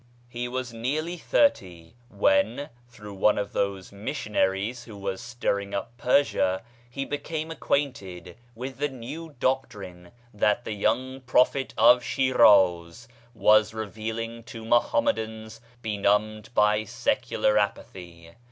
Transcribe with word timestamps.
BAHA'U'LLAH 0.01 0.31
47 0.31 0.41
He 0.41 0.47
was 0.47 0.73
nearly 0.73 1.17
thirty 1.17 1.93
when, 2.09 2.69
through 2.89 3.13
one 3.13 3.37
of 3.37 3.53
those 3.53 3.91
missionaries 3.91 4.85
who 4.85 4.97
was 4.97 5.21
stirring 5.21 5.75
up 5.75 5.95
Persia, 5.99 6.63
he 6.89 7.05
became 7.05 7.51
acquainted 7.51 8.35
with 8.55 8.79
the 8.79 8.89
new 8.89 9.35
doctrine 9.39 10.09
that 10.33 10.65
the 10.65 10.73
young 10.73 11.21
Prophet 11.21 11.75
of 11.77 12.01
Shlraz 12.01 13.05
was 13.35 13.75
revealing 13.75 14.41
toMuhammadans 14.41 15.59
benumbed 15.83 16.49
by 16.55 16.83
secular 16.83 17.59
apathy. 17.59 18.31